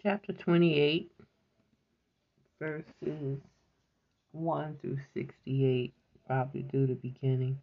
[0.00, 1.10] chapter 28,
[2.60, 3.40] verses
[4.30, 5.92] 1 through 68,
[6.24, 7.58] probably do the beginning.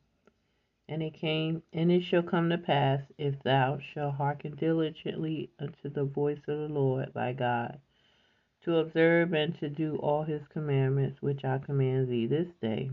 [0.89, 5.89] And it came, and it shall come to pass, if thou shalt hearken diligently unto
[5.89, 7.79] the voice of the Lord thy God,
[8.65, 12.91] to observe and to do all his commandments which I command thee this day,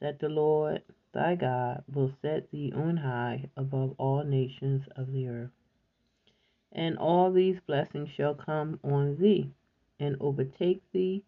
[0.00, 0.82] that the Lord
[1.14, 5.55] thy God will set thee on high above all nations of the earth.
[6.76, 9.50] And all these blessings shall come on thee
[9.98, 11.24] and overtake thee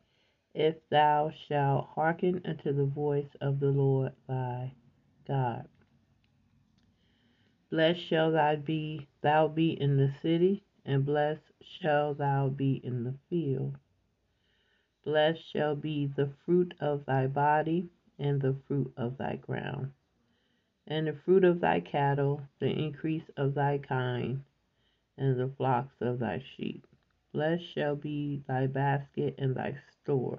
[0.54, 4.74] if thou shalt hearken unto the voice of the Lord thy
[5.26, 5.66] God.
[7.70, 13.04] Blessed shall thou be, thou be in the city, and blessed shall thou be in
[13.04, 13.76] the field.
[15.02, 19.92] Blessed shall be the fruit of thy body, and the fruit of thy ground,
[20.86, 24.44] and the fruit of thy cattle, the increase of thy kind,
[25.18, 26.86] and the flocks of thy sheep.
[27.32, 30.38] Blessed shall be thy basket and thy store.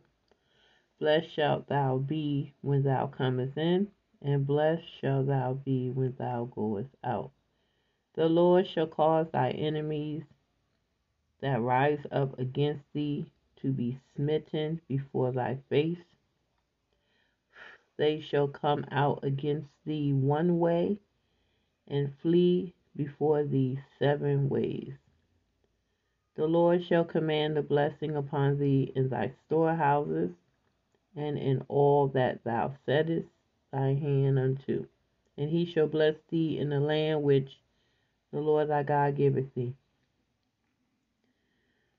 [1.00, 3.88] Blessed shalt thou be when thou comest in,
[4.22, 7.32] and blessed shalt thou be when thou goest out.
[8.16, 10.24] The Lord shall cause thy enemies
[11.42, 13.32] that rise up against thee
[13.62, 16.00] to be smitten before thy face.
[17.98, 21.00] They shall come out against thee one way,
[21.88, 24.94] and flee before thee seven ways.
[26.36, 30.32] The Lord shall command a blessing upon thee in thy storehouses,
[31.16, 33.28] and in all that thou settest
[33.72, 34.86] thy hand unto.
[35.38, 37.60] And he shall bless thee in the land which
[38.32, 39.74] the Lord thy God giveth thee.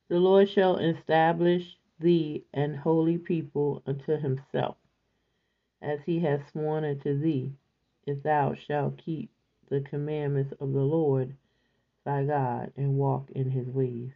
[0.08, 4.76] The Lord shall establish thee an holy people unto himself,
[5.82, 7.52] as he has sworn unto thee,
[8.06, 9.30] if thou shalt keep
[9.70, 11.34] the commandments of the Lord
[12.04, 14.10] thy God, and walk in his ways.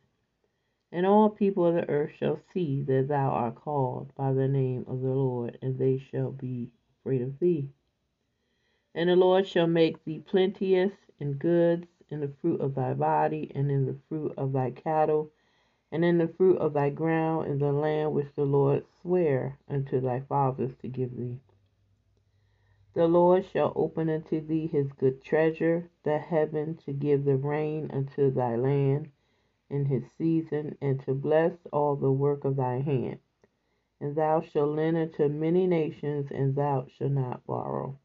[0.90, 4.84] And all people of the earth shall see that thou art called by the name
[4.86, 6.70] of the Lord, and they shall be
[7.00, 7.68] afraid of thee.
[8.94, 13.50] And the Lord shall make thee plenteous in goods, in the fruit of thy body,
[13.54, 15.30] and in the fruit of thy cattle,
[15.90, 20.00] and in the fruit of thy ground, in the land which the Lord sware unto
[20.00, 21.38] thy fathers to give thee.
[22.94, 27.90] The Lord shall open unto thee his good treasure, the heaven, to give the rain
[27.92, 29.10] unto thy land
[29.68, 33.18] in his season, and to bless all the work of thy hand.
[34.00, 37.98] And thou shalt lend unto many nations, and thou shalt not borrow.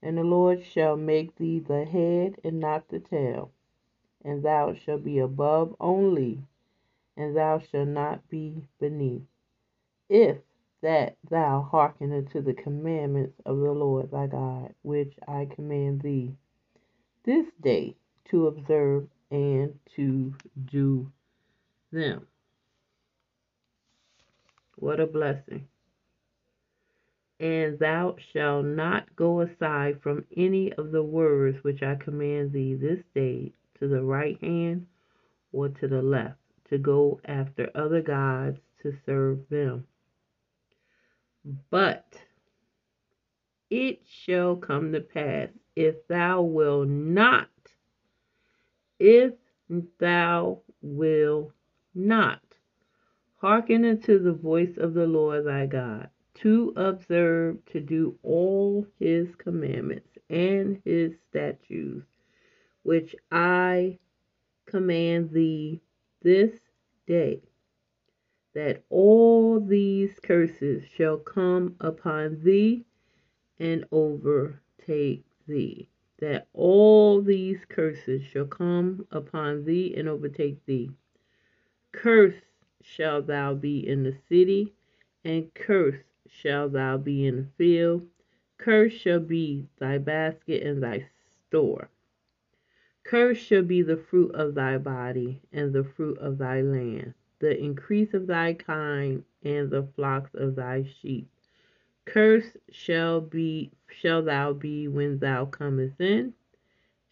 [0.00, 3.50] And the Lord shall make thee the head and not the tail,
[4.24, 6.42] and thou shalt be above only,
[7.16, 9.26] and thou shalt not be beneath.
[10.08, 10.38] If
[10.82, 16.34] that thou hearken unto the commandments of the Lord thy God, which I command thee
[17.24, 17.96] this day
[18.30, 20.34] to observe and to
[20.70, 21.10] do
[21.92, 22.26] them.
[24.76, 25.68] What a blessing.
[27.38, 32.74] And thou shalt not go aside from any of the words which I command thee
[32.74, 34.86] this day to the right hand
[35.52, 36.38] or to the left,
[36.70, 39.86] to go after other gods to serve them.
[41.70, 42.24] But
[43.68, 47.50] it shall come to pass if thou wilt not,
[49.00, 49.34] if
[49.98, 51.52] thou wilt
[51.94, 52.42] not
[53.36, 59.34] hearken unto the voice of the Lord thy God, to observe to do all his
[59.34, 62.06] commandments and his statutes,
[62.84, 63.98] which I
[64.66, 65.82] command thee
[66.22, 66.58] this
[67.06, 67.42] day,
[68.54, 72.84] that all these curses shall come upon thee
[73.58, 75.88] and overtake thee.
[76.18, 80.90] That all these curses shall come upon thee and overtake thee.
[81.92, 82.44] Cursed
[82.80, 84.72] shall thou be in the city,
[85.24, 88.06] and cursed shall thou be in the field.
[88.58, 91.06] Cursed shall be thy basket and thy
[91.48, 91.88] store.
[93.04, 97.60] Cursed shall be the fruit of thy body and the fruit of thy land, the
[97.60, 101.28] increase of thy kind and the flocks of thy sheep.
[102.04, 106.34] Cursed shall be shall thou be when thou comest in,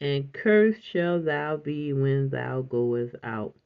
[0.01, 3.57] and cursed shall thou be when thou goest out.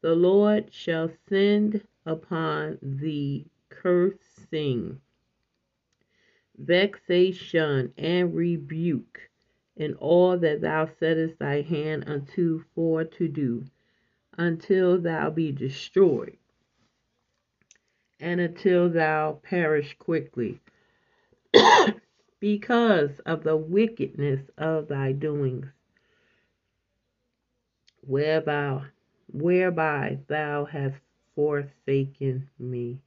[0.00, 4.98] The Lord shall send upon thee cursing,
[6.56, 9.30] vexation, and rebuke
[9.76, 13.64] in all that thou settest thy hand unto for to do,
[14.38, 16.36] until thou be destroyed,
[18.20, 20.60] and until thou perish quickly,
[22.40, 25.66] because of the wickedness of thy doings,
[28.00, 28.84] whereby
[29.32, 31.00] whereby thou hast
[31.34, 32.98] forsaken me.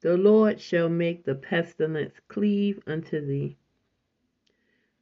[0.00, 3.56] The Lord shall make the pestilence cleave unto thee,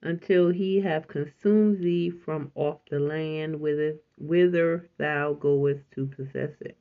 [0.04, 6.76] until he have consumed thee from off the land whither, thou goest to possess it.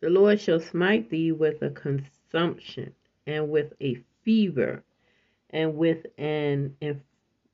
[0.00, 2.94] The Lord shall smite thee with a consumption,
[3.26, 4.84] and with a fever,
[5.48, 6.76] and with an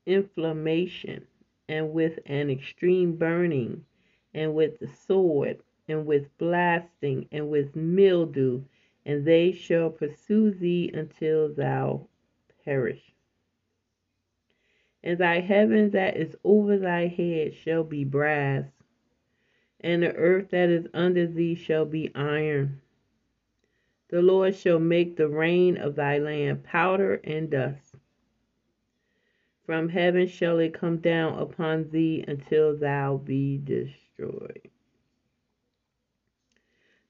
[0.05, 1.25] inflammation,
[1.69, 3.85] and with an extreme burning,
[4.33, 8.63] and with the sword, and with blasting, and with mildew,
[9.05, 12.07] and they shall pursue thee until thou
[12.65, 13.13] perish
[15.03, 18.65] and thy heaven that is over thy head shall be brass,
[19.79, 22.81] and the earth that is under thee shall be iron.
[24.09, 27.95] The Lord shall make the rain of thy land powder and dust.
[29.65, 34.69] From heaven shall it come down upon thee until thou be destroyed.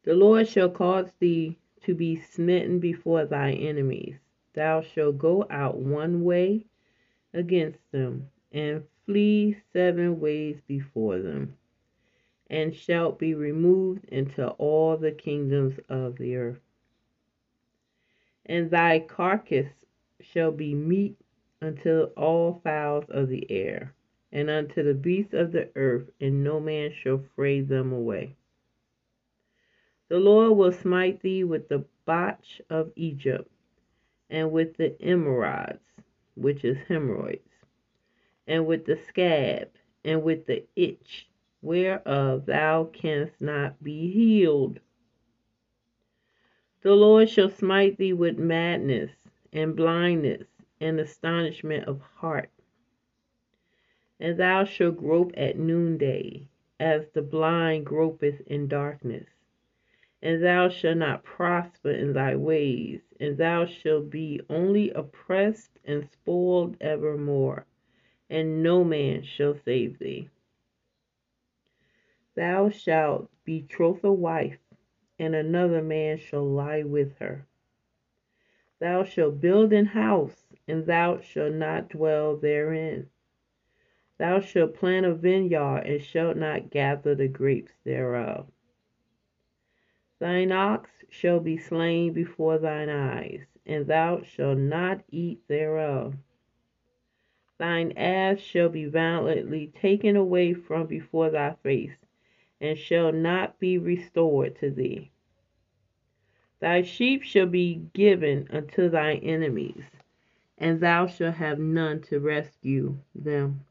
[0.04, 4.16] The Lord shall cause thee to be smitten before thy enemies.
[4.54, 6.66] Thou shalt go out one way
[7.38, 11.56] against them, and flee seven ways before them,
[12.50, 16.60] and shalt be removed into all the kingdoms of the earth.
[18.46, 19.68] And thy carcass
[20.20, 21.18] shall be meat
[21.62, 23.94] unto all fowls of the air,
[24.32, 28.36] and unto the beasts of the earth, and no man shall fray them away.
[30.10, 33.52] The Lord will smite thee with the botch of Egypt,
[34.30, 35.82] and with the emerods,
[36.38, 37.66] which is hemorrhoids,
[38.46, 39.70] and with the scab,
[40.04, 41.28] and with the itch,
[41.62, 44.80] whereof thou canst not be healed.
[46.82, 49.12] The Lord shall smite thee with madness,
[49.52, 50.48] and blindness,
[50.80, 52.52] and astonishment of heart.
[54.20, 56.48] And thou shalt grope at noonday,
[56.80, 59.28] as the blind gropeth in darkness
[60.22, 66.10] and thou shalt not prosper in thy ways, and thou shalt be only oppressed and
[66.10, 67.66] spoiled evermore,
[68.30, 70.30] and no man shall save thee.
[72.36, 74.60] Thou shalt betroth a wife,
[75.20, 77.46] and another man shall lie with her.
[78.80, 83.10] Thou shalt build an house, and thou shalt not dwell therein.
[84.18, 88.48] Thou shalt plant a vineyard, and shalt not gather the grapes thereof.
[90.20, 96.16] Thine ox shall be slain before thine eyes, and thou shalt not eat thereof.
[97.60, 101.98] Thine ass shall be violently taken away from before thy face,
[102.60, 105.12] and shall not be restored to thee.
[106.60, 109.84] Thy sheep shall be given unto thy enemies,
[110.58, 113.66] and thou shalt have none to rescue them.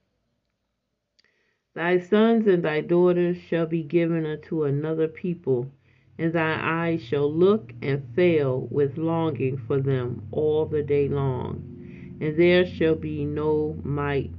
[1.75, 5.73] Thy sons and thy daughters shall be given unto another people
[6.19, 12.17] and thy eyes shall look and fail with longing for them all the day long,
[12.21, 14.31] and there shall be no might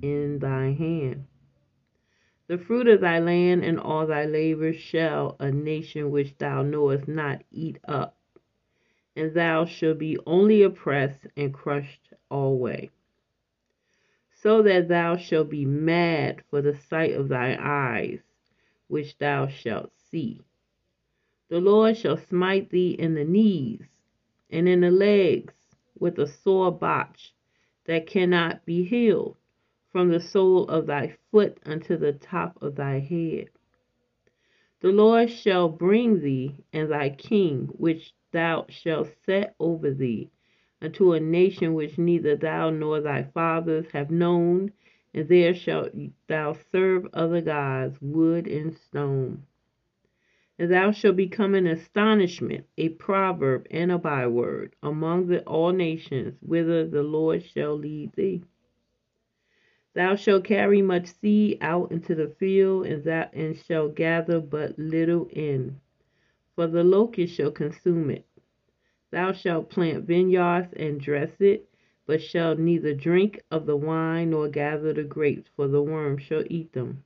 [0.00, 1.26] in thy hand.
[2.46, 7.06] The fruit of thy land and all thy labors shall a nation which thou knowest
[7.06, 8.16] not eat up,
[9.14, 12.90] and thou shalt be only oppressed and crushed alway,
[14.32, 18.20] so that thou shalt be mad for the sight of thy eyes,
[18.88, 20.40] which thou shalt see
[21.50, 23.82] the Lord shall smite thee in the knees
[24.50, 25.52] and in the legs
[25.98, 27.34] with a sore botch
[27.86, 29.36] that cannot be healed,
[29.90, 33.48] from the sole of thy foot unto the top of thy head.
[34.78, 40.30] The Lord shall bring thee and thy king, which thou shalt set over thee,
[40.80, 44.70] unto a nation which neither thou nor thy fathers have known,
[45.12, 45.90] and there shalt
[46.28, 49.44] thou serve other gods, wood and stone
[50.68, 56.86] thou shalt become an astonishment, a proverb, and a byword among the, all nations whither
[56.86, 58.42] the Lord shall lead thee.
[59.94, 64.78] Thou shalt carry much seed out into the field, and that and shalt gather but
[64.78, 65.80] little in,
[66.54, 68.26] for the locust shall consume it.
[69.10, 71.68] Thou shalt plant vineyards and dress it,
[72.06, 76.44] but shalt neither drink of the wine nor gather the grapes, for the worm shall
[76.48, 77.02] eat them.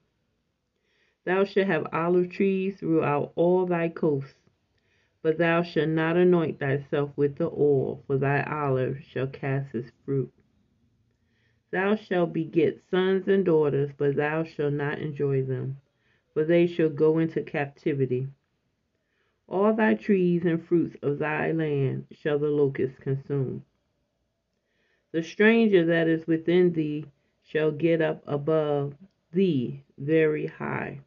[1.24, 4.38] Thou shalt have olive trees throughout all thy coasts,
[5.22, 9.90] but thou shalt not anoint thyself with the oil, for thy olive shall cast its
[10.04, 10.30] fruit.
[11.70, 15.78] Thou shalt beget sons and daughters, but thou shalt not enjoy them,
[16.34, 18.28] for they shall go into captivity.
[19.48, 23.64] All thy trees and fruits of thy land shall the locust consume.
[25.12, 27.06] The stranger that is within thee
[27.42, 28.94] shall get up above
[29.32, 31.00] thee very high,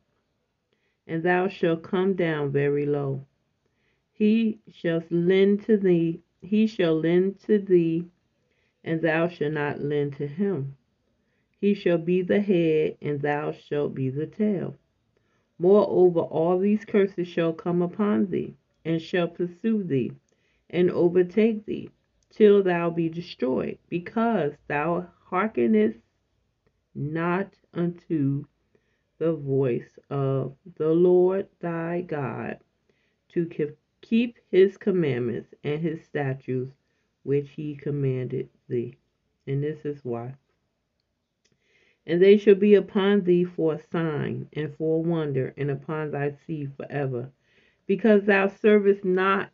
[1.07, 3.25] and thou shalt come down very low.
[4.11, 8.05] He shall lend to thee, he shall lend to thee,
[8.83, 10.75] and thou shalt not lend to him.
[11.59, 14.75] He shall be the head, and thou shalt be the tail.
[15.57, 20.11] Moreover, all these curses shall come upon thee, and shall pursue thee,
[20.69, 21.89] and overtake thee,
[22.29, 25.99] till thou be destroyed, because thou hearkenest
[26.93, 28.45] not unto
[29.17, 32.59] the voice of the Lord thy God,
[33.29, 33.49] to
[34.01, 36.73] keep his commandments and his statutes
[37.23, 38.95] which he commanded thee.
[39.47, 40.35] And this is why.
[42.05, 46.11] And they shall be upon thee for a sign and for a wonder, and upon
[46.11, 47.29] thy seed forever,
[47.85, 49.49] because thou servest not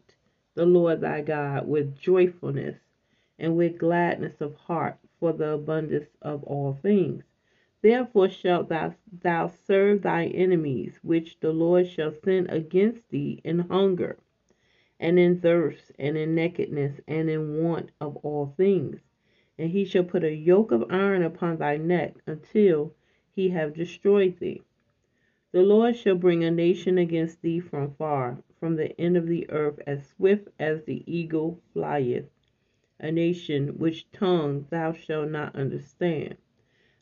[0.56, 2.78] the Lord thy God with joyfulness
[3.40, 7.24] and with gladness of heart for the abundance of all things.
[7.84, 13.60] Therefore shalt thou, thou serve thy enemies, which the Lord shall send against thee in
[13.60, 14.18] hunger,
[15.00, 19.02] and in thirst, and in nakedness, and in want of all things
[19.58, 22.94] and he shall put a yoke of iron upon thy neck until
[23.32, 24.62] he have destroyed thee.
[25.52, 29.48] The Lord shall bring a nation against thee from far, from the end of the
[29.50, 32.26] earth, as swift as the eagle flieth,
[33.00, 36.36] a nation which tongue thou shalt not understand,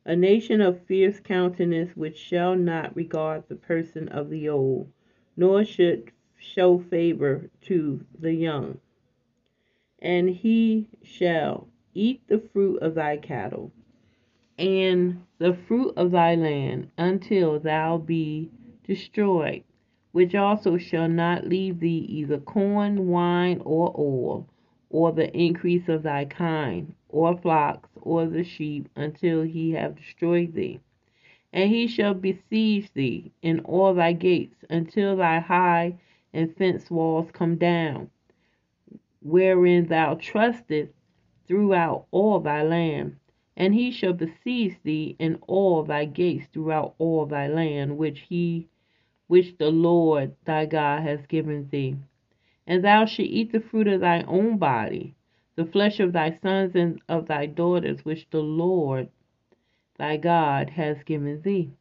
[0.05, 4.91] a nation of fierce countenance which shall not regard the person of the old,
[5.37, 8.79] nor should show favor to the young.
[9.99, 13.71] And he shall eat the fruit of thy cattle,
[14.57, 18.49] and the fruit of thy land, until thou be
[18.83, 19.63] destroyed,
[20.11, 24.47] which also shall not leave thee either corn, wine, or oil,
[24.89, 30.53] or the increase of thy kind, or flocks, or the sheep, until he have destroyed
[30.53, 30.79] thee.
[31.53, 35.95] And he shall besiege thee in all thy gates, until thy high
[36.33, 38.09] and fenced walls come down,
[39.21, 40.93] wherein thou trustest
[41.47, 43.17] throughout all thy land.
[43.57, 48.67] And he shall besiege thee in all thy gates throughout all thy land, which he
[49.27, 51.95] which the Lord thy God has given thee.
[52.67, 55.15] And thou shalt eat the fruit of thy own body,
[55.55, 59.09] the flesh of thy sons and of thy daughters, which the Lord
[59.97, 61.71] thy God has given thee,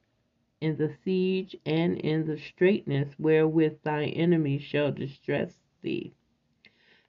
[0.61, 6.13] in the siege and in the straitness wherewith thy enemies shall distress thee.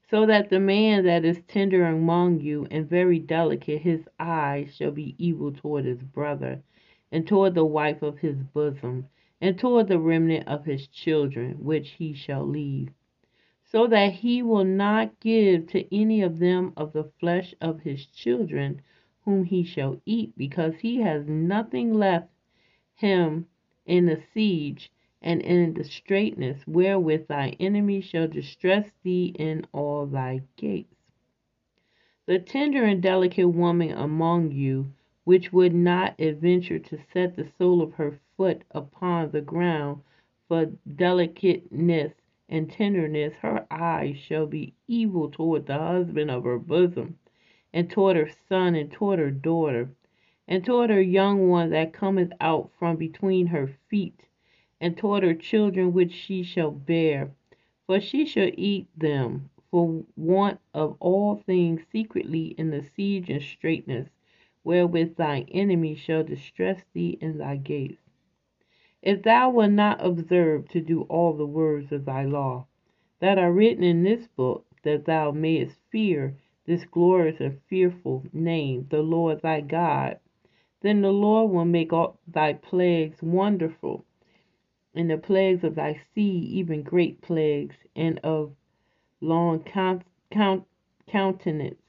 [0.09, 4.91] So that the man that is tender among you and very delicate, his eyes shall
[4.91, 6.61] be evil toward his brother,
[7.11, 9.07] and toward the wife of his bosom,
[9.41, 12.89] and toward the remnant of his children, which he shall leave,
[13.71, 18.05] so that he will not give to any of them of the flesh of his
[18.07, 18.81] children,
[19.23, 22.27] whom he shall eat, because he has nothing left
[22.95, 23.47] him
[23.85, 30.05] in the siege and in the straitness wherewith thy enemy shall distress thee in all
[30.05, 30.93] thy gates.
[32.25, 34.91] The tender and delicate woman among you,
[35.23, 40.01] which would not adventure to set the sole of her foot upon the ground
[40.49, 42.11] for delicateness
[42.51, 47.17] and tenderness, her eyes shall be evil toward the husband of her bosom,
[47.73, 49.89] and toward her son, and toward her daughter,
[50.49, 54.27] and toward her young one that cometh out from between her feet
[54.81, 57.31] and toward her children which she shall bear.
[57.87, 63.41] For she shall eat them for want of all things secretly in the siege and
[63.41, 64.09] straitness,
[64.65, 68.00] wherewith thy enemy shall distress thee in thy gates.
[69.03, 72.67] If thou wilt not observe to do all the words of thy law
[73.19, 78.85] that are written in this book, that thou mayest fear this glorious and fearful name,
[78.91, 80.19] the Lord thy God,
[80.81, 84.05] then the Lord will make all thy plagues wonderful
[84.93, 88.53] and the plagues of thy seed, even great plagues, and of
[89.19, 90.03] long count,
[91.07, 91.81] countenance,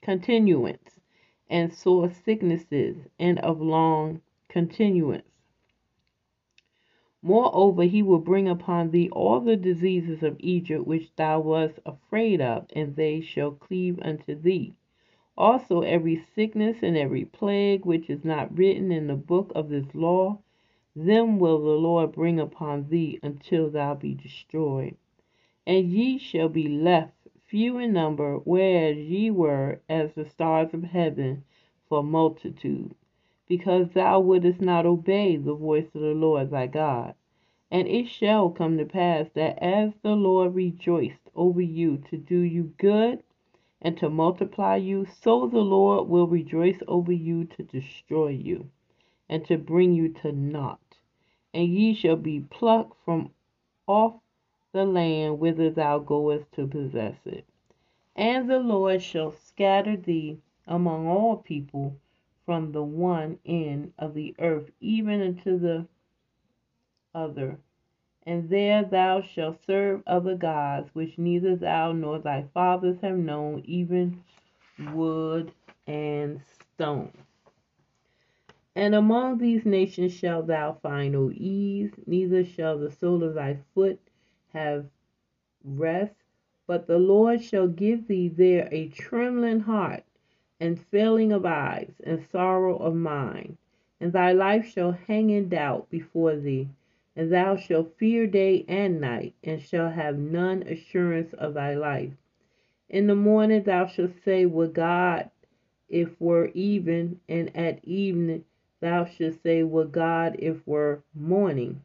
[0.00, 1.00] continuance,
[1.50, 5.24] and sore sicknesses, and of long continuance.
[7.28, 12.40] Moreover, he will bring upon thee all the diseases of Egypt which thou wast afraid
[12.40, 14.74] of, and they shall cleave unto thee.
[15.36, 19.92] Also, every sickness and every plague which is not written in the book of this
[19.92, 20.38] law
[20.94, 24.94] them will the Lord bring upon thee until thou be destroyed.
[25.66, 30.84] And ye shall be left few in number, whereas ye were as the stars of
[30.84, 31.42] heaven
[31.88, 32.94] for multitude,
[33.46, 37.14] because thou wouldest not obey the voice of the Lord thy God.
[37.70, 42.38] And it shall come to pass that as the Lord rejoiced over you to do
[42.38, 43.22] you good,
[43.82, 48.70] and to multiply you, so the Lord will rejoice over you to destroy you,
[49.28, 50.98] and to bring you to naught.
[51.52, 53.30] And ye shall be plucked from
[53.86, 54.14] off
[54.72, 57.46] the land whither thou goest to possess it.
[58.14, 61.96] And the Lord shall scatter thee among all people
[62.46, 65.86] from the one end of the earth even unto the
[67.14, 67.58] other.
[68.24, 73.62] And there thou shalt serve other gods, which neither thou nor thy fathers have known,
[73.66, 74.22] even
[74.92, 75.52] wood
[75.86, 76.40] and
[76.74, 77.12] stone.
[78.74, 83.58] And among these nations shalt thou find no ease, neither shall the sole of thy
[83.74, 84.00] foot
[84.52, 84.86] have
[85.64, 86.14] rest,
[86.66, 90.04] but the Lord shall give thee there a trembling heart,
[90.58, 93.56] and failing of eyes, and sorrow of mind,
[94.00, 96.68] and thy life shall hang in doubt before thee,
[97.14, 102.12] and thou shalt fear day and night, and shalt have none assurance of thy life.
[102.88, 105.30] In the morning thou shalt say, Would God
[105.88, 108.44] if were even, and at evening
[108.80, 111.82] thou shalt say, Would God if were morning.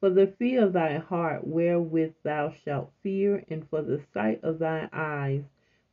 [0.00, 4.58] For the fear of thy heart wherewith thou shalt fear, and for the sight of
[4.58, 5.44] thy eyes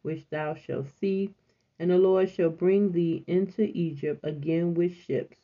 [0.02, 1.34] which thou shalt see,
[1.80, 5.38] and the Lord shall bring thee into Egypt again with ships,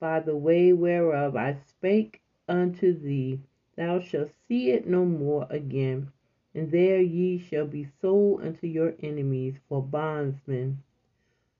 [0.00, 3.40] by the way whereof I spake unto thee,
[3.76, 6.10] thou shalt see it no more again,
[6.54, 10.82] and there ye shall be sold unto your enemies for bondsmen,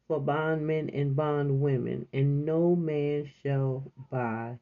[0.08, 4.58] for bondmen and bondwomen, and no man shall buy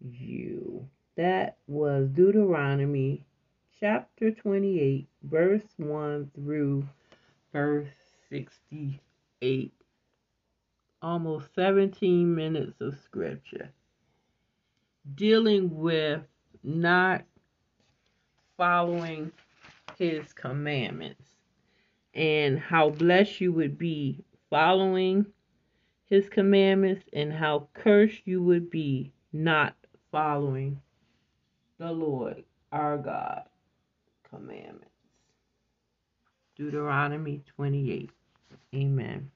[0.00, 0.88] you.
[1.16, 3.26] That was Deuteronomy
[3.80, 6.88] chapter 28, verse 1 through
[7.52, 7.88] verse
[8.30, 9.72] 68.
[11.00, 13.70] Almost 17 minutes of scripture
[15.14, 16.20] dealing with
[16.62, 17.24] not
[18.56, 19.32] following
[19.96, 21.24] his commandments
[22.14, 25.24] and how blessed you would be following
[26.06, 29.74] his commandments and how cursed you would be not
[30.10, 30.80] following
[31.78, 33.42] the Lord our God
[34.28, 34.86] commandments.
[36.56, 38.10] Deuteronomy 28.
[38.74, 39.30] Amen.